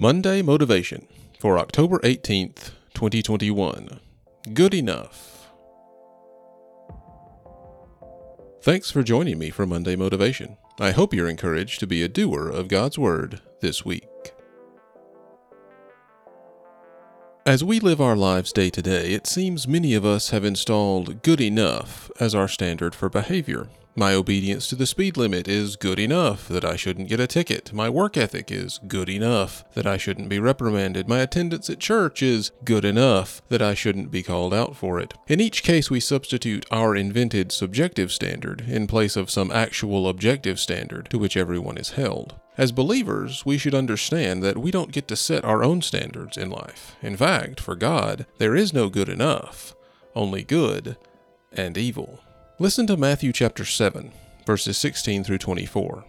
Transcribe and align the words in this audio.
Monday 0.00 0.42
Motivation 0.42 1.08
for 1.40 1.58
October 1.58 1.98
18th, 2.04 2.70
2021. 2.94 3.98
Good 4.54 4.72
enough. 4.72 5.48
Thanks 8.62 8.92
for 8.92 9.02
joining 9.02 9.40
me 9.40 9.50
for 9.50 9.66
Monday 9.66 9.96
Motivation. 9.96 10.56
I 10.78 10.92
hope 10.92 11.12
you're 11.12 11.28
encouraged 11.28 11.80
to 11.80 11.88
be 11.88 12.04
a 12.04 12.08
doer 12.08 12.48
of 12.48 12.68
God's 12.68 12.96
Word 12.96 13.40
this 13.60 13.84
week. 13.84 14.06
As 17.44 17.64
we 17.64 17.80
live 17.80 18.00
our 18.00 18.14
lives 18.14 18.52
day 18.52 18.70
to 18.70 18.80
day, 18.80 19.10
it 19.10 19.26
seems 19.26 19.66
many 19.66 19.94
of 19.94 20.06
us 20.06 20.30
have 20.30 20.44
installed 20.44 21.22
good 21.22 21.40
enough 21.40 22.08
as 22.20 22.36
our 22.36 22.46
standard 22.46 22.94
for 22.94 23.08
behavior. 23.08 23.66
My 23.98 24.14
obedience 24.14 24.68
to 24.68 24.76
the 24.76 24.86
speed 24.86 25.16
limit 25.16 25.48
is 25.48 25.74
good 25.74 25.98
enough 25.98 26.46
that 26.46 26.64
I 26.64 26.76
shouldn't 26.76 27.08
get 27.08 27.18
a 27.18 27.26
ticket. 27.26 27.72
My 27.72 27.90
work 27.90 28.16
ethic 28.16 28.48
is 28.48 28.78
good 28.86 29.08
enough 29.08 29.64
that 29.74 29.88
I 29.88 29.96
shouldn't 29.96 30.28
be 30.28 30.38
reprimanded. 30.38 31.08
My 31.08 31.18
attendance 31.18 31.68
at 31.68 31.80
church 31.80 32.22
is 32.22 32.52
good 32.62 32.84
enough 32.84 33.42
that 33.48 33.60
I 33.60 33.74
shouldn't 33.74 34.12
be 34.12 34.22
called 34.22 34.54
out 34.54 34.76
for 34.76 35.00
it. 35.00 35.14
In 35.26 35.40
each 35.40 35.64
case, 35.64 35.90
we 35.90 35.98
substitute 35.98 36.64
our 36.70 36.94
invented 36.94 37.50
subjective 37.50 38.12
standard 38.12 38.60
in 38.68 38.86
place 38.86 39.16
of 39.16 39.32
some 39.32 39.50
actual 39.50 40.08
objective 40.08 40.60
standard 40.60 41.10
to 41.10 41.18
which 41.18 41.36
everyone 41.36 41.76
is 41.76 41.90
held. 41.90 42.36
As 42.56 42.70
believers, 42.70 43.44
we 43.44 43.58
should 43.58 43.74
understand 43.74 44.44
that 44.44 44.58
we 44.58 44.70
don't 44.70 44.92
get 44.92 45.08
to 45.08 45.16
set 45.16 45.44
our 45.44 45.64
own 45.64 45.82
standards 45.82 46.36
in 46.36 46.50
life. 46.50 46.94
In 47.02 47.16
fact, 47.16 47.58
for 47.58 47.74
God, 47.74 48.26
there 48.38 48.54
is 48.54 48.72
no 48.72 48.90
good 48.90 49.08
enough, 49.08 49.74
only 50.14 50.44
good 50.44 50.96
and 51.52 51.76
evil. 51.76 52.20
Listen 52.60 52.88
to 52.88 52.96
Matthew 52.96 53.32
chapter 53.32 53.64
7, 53.64 54.10
verses 54.44 54.76
16 54.78 55.22
through 55.22 55.38
24. 55.38 56.04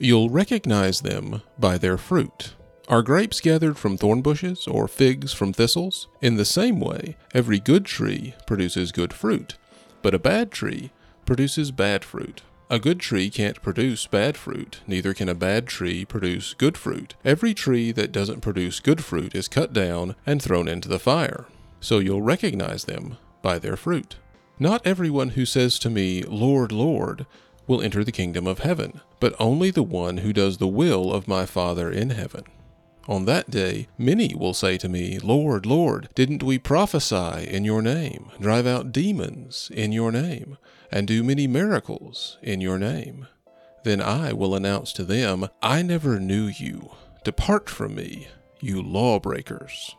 You'll 0.00 0.28
recognize 0.28 1.02
them 1.02 1.40
by 1.56 1.78
their 1.78 1.96
fruit. 1.96 2.54
Are 2.88 3.00
grapes 3.00 3.40
gathered 3.40 3.78
from 3.78 3.96
thorn 3.96 4.20
bushes 4.20 4.66
or 4.66 4.88
figs 4.88 5.32
from 5.32 5.52
thistles? 5.52 6.08
In 6.20 6.34
the 6.34 6.44
same 6.44 6.80
way, 6.80 7.16
every 7.32 7.60
good 7.60 7.84
tree 7.84 8.34
produces 8.44 8.90
good 8.90 9.12
fruit, 9.12 9.56
but 10.02 10.14
a 10.14 10.18
bad 10.18 10.50
tree 10.50 10.90
produces 11.24 11.70
bad 11.70 12.04
fruit. 12.04 12.42
A 12.68 12.80
good 12.80 12.98
tree 12.98 13.30
can't 13.30 13.62
produce 13.62 14.04
bad 14.08 14.36
fruit, 14.36 14.80
neither 14.84 15.14
can 15.14 15.28
a 15.28 15.34
bad 15.34 15.68
tree 15.68 16.04
produce 16.04 16.54
good 16.54 16.76
fruit. 16.76 17.14
Every 17.24 17.54
tree 17.54 17.92
that 17.92 18.10
doesn't 18.10 18.40
produce 18.40 18.80
good 18.80 19.04
fruit 19.04 19.32
is 19.32 19.46
cut 19.46 19.72
down 19.72 20.16
and 20.26 20.42
thrown 20.42 20.66
into 20.66 20.88
the 20.88 20.98
fire. 20.98 21.46
So 21.78 22.00
you'll 22.00 22.22
recognize 22.22 22.86
them 22.86 23.16
by 23.42 23.60
their 23.60 23.76
fruit. 23.76 24.16
Not 24.60 24.84
everyone 24.84 25.30
who 25.30 25.46
says 25.46 25.78
to 25.80 25.90
me, 25.90 26.22
Lord, 26.22 26.72
Lord, 26.72 27.26
will 27.68 27.80
enter 27.80 28.02
the 28.02 28.10
kingdom 28.10 28.46
of 28.46 28.60
heaven, 28.60 29.00
but 29.20 29.36
only 29.38 29.70
the 29.70 29.84
one 29.84 30.18
who 30.18 30.32
does 30.32 30.58
the 30.58 30.66
will 30.66 31.12
of 31.12 31.28
my 31.28 31.46
Father 31.46 31.90
in 31.90 32.10
heaven. 32.10 32.42
On 33.06 33.24
that 33.24 33.50
day, 33.50 33.86
many 33.96 34.34
will 34.34 34.52
say 34.54 34.76
to 34.78 34.88
me, 34.88 35.18
Lord, 35.20 35.64
Lord, 35.64 36.08
didn't 36.14 36.42
we 36.42 36.58
prophesy 36.58 37.46
in 37.48 37.64
your 37.64 37.82
name, 37.82 38.30
drive 38.40 38.66
out 38.66 38.92
demons 38.92 39.70
in 39.72 39.92
your 39.92 40.10
name, 40.10 40.58
and 40.90 41.06
do 41.06 41.22
many 41.22 41.46
miracles 41.46 42.36
in 42.42 42.60
your 42.60 42.78
name? 42.78 43.28
Then 43.84 44.00
I 44.00 44.32
will 44.32 44.54
announce 44.54 44.92
to 44.94 45.04
them, 45.04 45.48
I 45.62 45.82
never 45.82 46.18
knew 46.18 46.46
you. 46.46 46.90
Depart 47.24 47.70
from 47.70 47.94
me, 47.94 48.28
you 48.60 48.82
lawbreakers. 48.82 49.94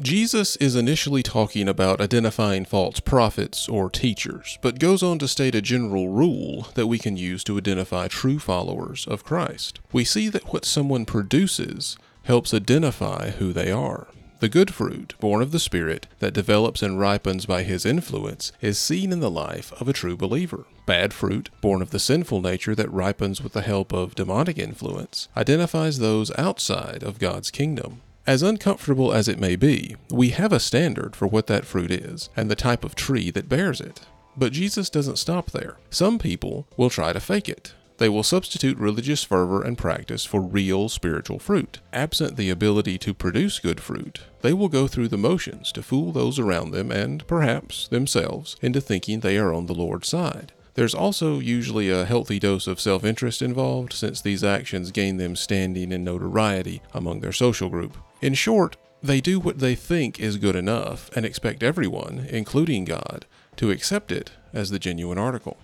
Jesus 0.00 0.56
is 0.56 0.74
initially 0.74 1.22
talking 1.22 1.68
about 1.68 2.00
identifying 2.00 2.64
false 2.64 2.98
prophets 2.98 3.68
or 3.68 3.88
teachers, 3.88 4.58
but 4.60 4.80
goes 4.80 5.04
on 5.04 5.20
to 5.20 5.28
state 5.28 5.54
a 5.54 5.62
general 5.62 6.08
rule 6.08 6.66
that 6.74 6.88
we 6.88 6.98
can 6.98 7.16
use 7.16 7.44
to 7.44 7.56
identify 7.56 8.08
true 8.08 8.40
followers 8.40 9.06
of 9.06 9.22
Christ. 9.22 9.78
We 9.92 10.02
see 10.04 10.28
that 10.30 10.52
what 10.52 10.64
someone 10.64 11.06
produces 11.06 11.96
helps 12.24 12.52
identify 12.52 13.30
who 13.30 13.52
they 13.52 13.70
are. 13.70 14.08
The 14.40 14.48
good 14.48 14.74
fruit, 14.74 15.14
born 15.20 15.40
of 15.40 15.52
the 15.52 15.60
Spirit, 15.60 16.08
that 16.18 16.34
develops 16.34 16.82
and 16.82 16.98
ripens 16.98 17.46
by 17.46 17.62
His 17.62 17.86
influence, 17.86 18.50
is 18.60 18.78
seen 18.78 19.12
in 19.12 19.20
the 19.20 19.30
life 19.30 19.72
of 19.80 19.88
a 19.88 19.92
true 19.92 20.16
believer. 20.16 20.66
Bad 20.86 21.14
fruit, 21.14 21.50
born 21.60 21.80
of 21.80 21.90
the 21.90 22.00
sinful 22.00 22.40
nature 22.40 22.74
that 22.74 22.92
ripens 22.92 23.40
with 23.40 23.52
the 23.52 23.62
help 23.62 23.92
of 23.92 24.16
demonic 24.16 24.58
influence, 24.58 25.28
identifies 25.36 26.00
those 26.00 26.36
outside 26.36 27.04
of 27.04 27.20
God's 27.20 27.50
kingdom. 27.52 28.02
As 28.26 28.42
uncomfortable 28.42 29.12
as 29.12 29.28
it 29.28 29.38
may 29.38 29.54
be, 29.54 29.96
we 30.10 30.30
have 30.30 30.52
a 30.52 30.58
standard 30.58 31.14
for 31.14 31.26
what 31.26 31.46
that 31.48 31.66
fruit 31.66 31.90
is 31.90 32.30
and 32.34 32.50
the 32.50 32.56
type 32.56 32.82
of 32.82 32.94
tree 32.94 33.30
that 33.30 33.50
bears 33.50 33.82
it. 33.82 34.00
But 34.34 34.52
Jesus 34.52 34.88
doesn't 34.88 35.18
stop 35.18 35.50
there. 35.50 35.76
Some 35.90 36.18
people 36.18 36.66
will 36.78 36.88
try 36.88 37.12
to 37.12 37.20
fake 37.20 37.50
it. 37.50 37.74
They 37.98 38.08
will 38.08 38.22
substitute 38.22 38.78
religious 38.78 39.22
fervor 39.22 39.62
and 39.62 39.76
practice 39.76 40.24
for 40.24 40.40
real 40.40 40.88
spiritual 40.88 41.38
fruit. 41.38 41.80
Absent 41.92 42.36
the 42.36 42.48
ability 42.48 42.96
to 42.98 43.12
produce 43.12 43.58
good 43.58 43.78
fruit, 43.78 44.20
they 44.40 44.54
will 44.54 44.68
go 44.68 44.88
through 44.88 45.08
the 45.08 45.18
motions 45.18 45.70
to 45.72 45.82
fool 45.82 46.10
those 46.10 46.38
around 46.38 46.70
them 46.70 46.90
and, 46.90 47.24
perhaps, 47.26 47.86
themselves 47.88 48.56
into 48.62 48.80
thinking 48.80 49.20
they 49.20 49.36
are 49.36 49.52
on 49.52 49.66
the 49.66 49.74
Lord's 49.74 50.08
side. 50.08 50.52
There's 50.74 50.94
also 50.94 51.38
usually 51.38 51.88
a 51.88 52.04
healthy 52.04 52.40
dose 52.40 52.66
of 52.66 52.80
self 52.80 53.04
interest 53.04 53.42
involved, 53.42 53.92
since 53.92 54.20
these 54.20 54.42
actions 54.42 54.90
gain 54.90 55.18
them 55.18 55.36
standing 55.36 55.92
and 55.92 56.04
notoriety 56.04 56.82
among 56.92 57.20
their 57.20 57.30
social 57.30 57.68
group. 57.68 57.96
In 58.24 58.32
short, 58.32 58.78
they 59.02 59.20
do 59.20 59.38
what 59.38 59.58
they 59.58 59.74
think 59.74 60.18
is 60.18 60.38
good 60.38 60.56
enough 60.56 61.14
and 61.14 61.26
expect 61.26 61.62
everyone, 61.62 62.26
including 62.30 62.86
God, 62.86 63.26
to 63.56 63.70
accept 63.70 64.10
it 64.10 64.30
as 64.54 64.70
the 64.70 64.78
genuine 64.78 65.18
article. 65.18 65.58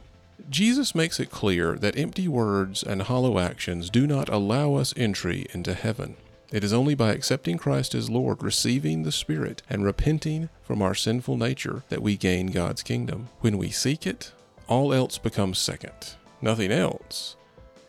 Jesus 0.51 0.95
makes 0.95 1.19
it 1.19 1.31
clear 1.31 1.77
that 1.77 1.97
empty 1.97 2.29
words 2.29 2.83
and 2.83 3.01
hollow 3.01 3.39
actions 3.39 3.89
do 3.89 4.07
not 4.07 4.29
allow 4.29 4.75
us 4.75 4.93
entry 4.95 5.47
into 5.55 5.73
heaven. 5.73 6.19
It 6.53 6.63
is 6.63 6.75
only 6.75 6.95
by 6.95 7.13
accepting 7.13 7.57
Christ 7.57 7.95
as 7.95 8.11
Lord, 8.11 8.43
receiving 8.43 9.05
the 9.05 9.13
Spirit, 9.13 9.63
and 9.71 9.83
repenting 9.83 10.51
from 10.63 10.83
our 10.83 10.95
sinful 10.95 11.39
nature 11.39 11.83
that 11.89 12.03
we 12.03 12.19
gain 12.19 12.49
God's 12.49 12.83
kingdom. 12.83 13.31
When 13.41 13.57
we 13.57 13.71
seek 13.71 14.07
it, 14.07 14.33
all 14.69 14.93
else 14.93 15.17
becomes 15.17 15.59
second. 15.59 16.17
Nothing 16.43 16.73
else 16.73 17.37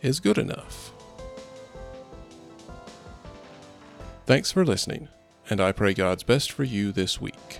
is 0.01 0.21
good 0.21 0.37
enough. 0.37 0.90
Thanks 4.31 4.49
for 4.49 4.63
listening, 4.63 5.09
and 5.49 5.59
I 5.59 5.73
pray 5.73 5.93
God's 5.93 6.23
best 6.23 6.53
for 6.53 6.63
you 6.63 6.93
this 6.93 7.19
week. 7.19 7.59